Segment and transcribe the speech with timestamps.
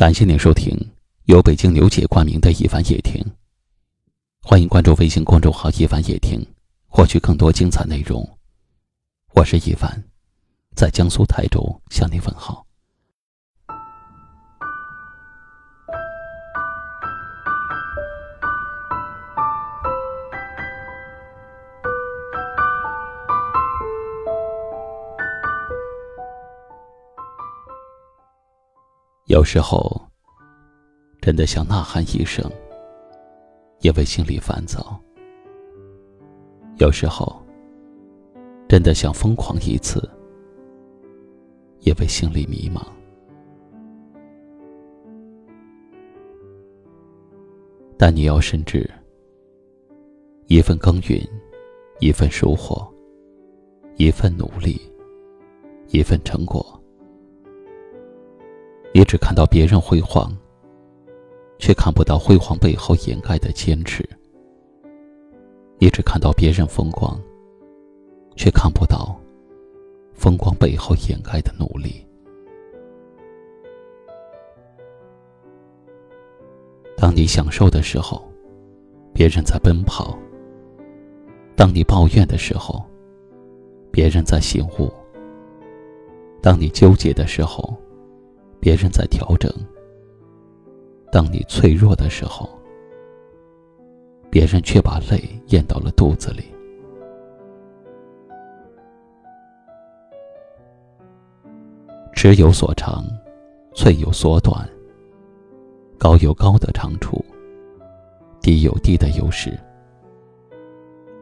[0.00, 0.74] 感谢您收听
[1.24, 3.22] 由北京刘姐冠名的《一凡夜听》，
[4.40, 6.42] 欢迎关注微信公众号“一凡夜听”，
[6.88, 8.26] 获取更多精彩内容。
[9.34, 10.02] 我是一凡，
[10.74, 11.60] 在江苏泰州
[11.90, 12.64] 向您问好。
[29.30, 29.88] 有时候，
[31.20, 32.50] 真的想呐喊一声，
[33.78, 34.80] 因为心里烦躁；
[36.78, 37.40] 有时候，
[38.68, 40.02] 真的想疯狂一次，
[41.82, 42.84] 因为心里迷茫。
[47.96, 48.90] 但你要深知，
[50.48, 51.24] 一份耕耘，
[52.00, 52.84] 一份收获，
[53.94, 54.80] 一份努力，
[55.90, 56.79] 一份成果。
[59.00, 60.30] 你只看到别人辉煌，
[61.58, 64.04] 却看不到辉煌背后掩盖的坚持；
[65.78, 67.18] 你只看到别人风光，
[68.36, 69.18] 却看不到
[70.12, 72.06] 风光背后掩盖的努力。
[76.94, 78.22] 当你享受的时候，
[79.14, 80.14] 别人在奔跑；
[81.56, 82.84] 当你抱怨的时候，
[83.90, 84.92] 别人在醒悟；
[86.42, 87.74] 当你纠结的时候，
[88.60, 89.50] 别人在调整。
[91.10, 92.48] 当你脆弱的时候，
[94.30, 96.44] 别人却把泪咽到了肚子里。
[102.14, 103.04] 尺有所长，
[103.74, 104.68] 寸有所短。
[105.98, 107.24] 高有高的长处，
[108.40, 109.58] 低有低的优势。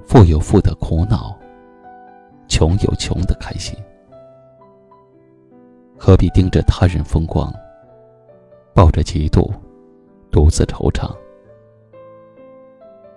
[0.05, 1.37] 富有富的苦恼，
[2.49, 3.77] 穷有穷的开心。
[5.99, 7.53] 何必盯着他人风光，
[8.73, 9.51] 抱着嫉妒，
[10.31, 11.15] 独自惆怅？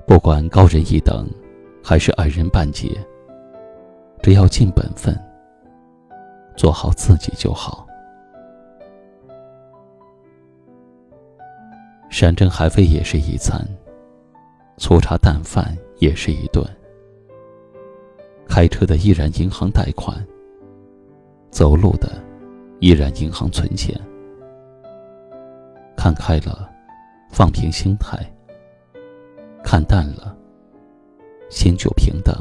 [0.08, 1.30] 不管高人一等，
[1.84, 2.90] 还是矮人半截，
[4.22, 5.18] 只要尽本分，
[6.58, 7.88] 做好自己就好。
[12.10, 13.66] 山珍海味也是一餐，
[14.78, 16.66] 粗茶淡饭也是一顿。
[18.50, 20.18] 开车的依然银行贷款，
[21.52, 22.12] 走路的。
[22.82, 23.96] 依然银行存钱，
[25.96, 26.68] 看开了，
[27.30, 28.18] 放平心态；
[29.64, 30.36] 看淡了，
[31.48, 32.36] 心就平等。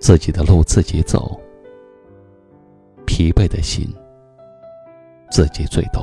[0.00, 1.38] 自己的路自己走，
[3.04, 3.86] 疲惫的心
[5.30, 6.02] 自己最懂。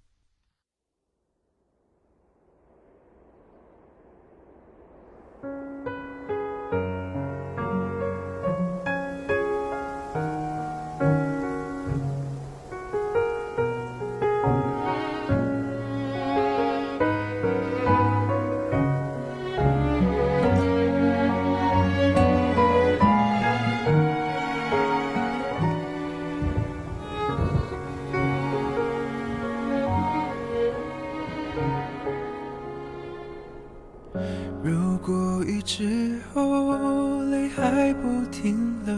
[35.73, 38.93] 之后泪还不停流，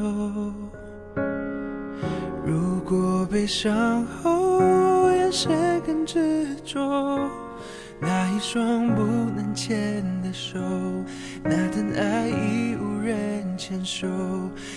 [2.43, 7.29] 如果悲伤后眼神更执着，
[8.01, 10.57] 那一双不能牵的手，
[11.43, 14.07] 那段爱已无人牵手，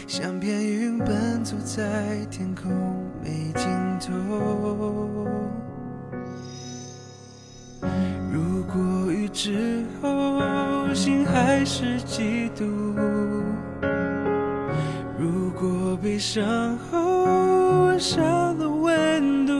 [0.07, 1.83] 像片云奔走在
[2.31, 2.71] 天空
[3.25, 3.67] 没尽
[4.07, 4.56] 头。
[11.67, 12.65] 是嫉妒。
[15.19, 19.53] 如果悲伤后少了温度，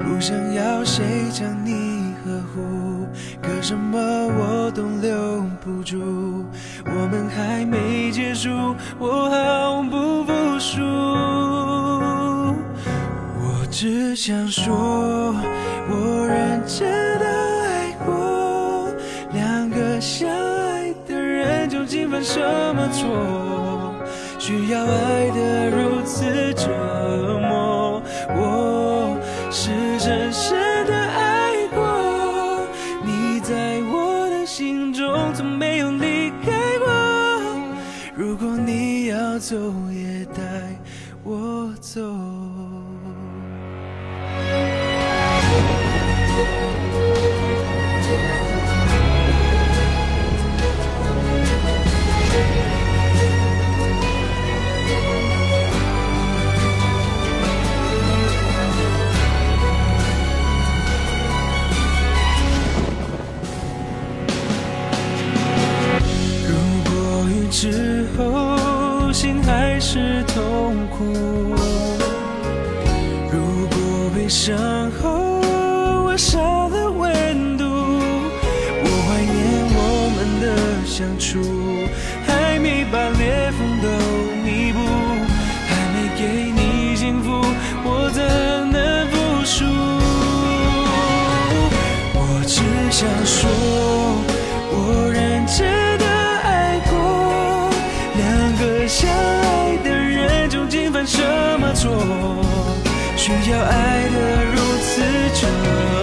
[0.00, 3.06] 不想要谁将你呵护，
[3.40, 6.44] 可什么我都留不住。
[6.84, 8.50] 我们还没结束，
[8.98, 10.82] 我毫不服输。
[13.40, 15.32] 我只想说，
[15.88, 16.90] 我认真
[17.20, 17.57] 的。
[22.18, 22.40] 犯什
[22.74, 23.94] 么错，
[24.40, 26.66] 需要爱得如此折
[27.38, 28.02] 磨。
[28.30, 29.16] 我
[29.52, 29.70] 是
[30.00, 30.67] 真心。
[70.38, 71.04] 痛苦。
[73.32, 74.56] 如果悲伤
[74.92, 75.40] 后
[76.06, 79.36] 我少了温度我怀念
[79.74, 79.78] 我
[80.14, 80.46] 们的
[80.86, 81.57] 相处。
[103.46, 105.00] 要爱得如此
[105.34, 105.97] 彻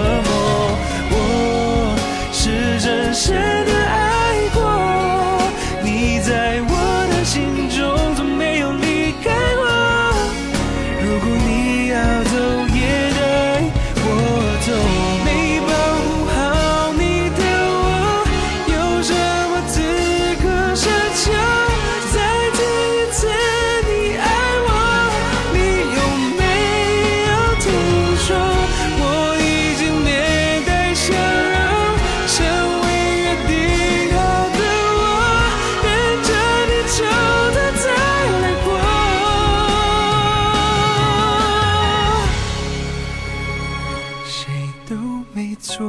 [45.61, 45.85] 错，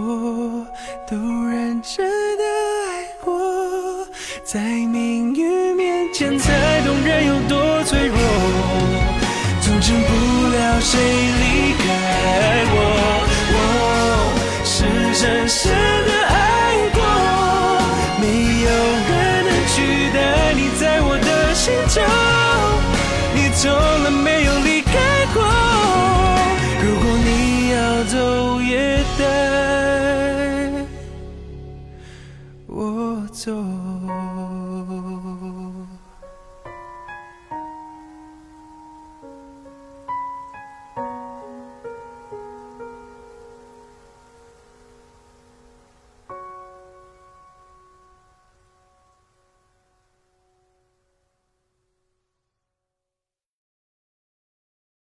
[1.09, 1.17] 都
[1.49, 2.45] 认真的
[2.89, 4.07] 爱过，
[4.45, 8.17] 在命运面前才懂人有多脆弱，
[9.61, 11.46] 阻止不了谁。